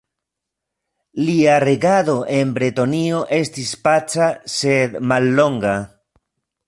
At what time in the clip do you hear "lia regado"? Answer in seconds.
1.25-2.15